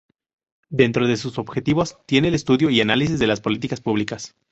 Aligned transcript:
Dentro 0.71 1.05
de 1.07 1.15
sus 1.15 1.37
objetivos 1.37 1.99
tiene 2.07 2.29
el 2.29 2.33
estudio 2.33 2.71
y 2.71 2.81
análisis 2.81 3.19
de 3.19 3.27
las 3.27 3.39
políticas 3.39 3.81
públicas. 3.81 4.33